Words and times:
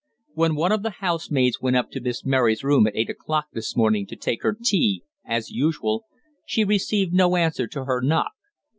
"When 0.33 0.55
one 0.55 0.71
of 0.71 0.81
the 0.81 0.89
housemaids 1.05 1.61
went 1.61 1.75
up 1.75 1.91
to 1.91 2.01
Miss 2.01 2.25
Mary's 2.25 2.63
room 2.63 2.87
at 2.87 2.95
eight 2.95 3.11
o'clock 3.11 3.49
this 3.53 3.77
morning 3.77 4.07
to 4.07 4.15
take 4.15 4.41
her 4.41 4.57
tea, 4.59 5.03
as 5.23 5.51
usual, 5.51 6.05
she 6.43 6.63
received 6.63 7.13
no 7.13 7.35
answer 7.35 7.67
to 7.67 7.85
her 7.85 8.01
knock. 8.01 8.31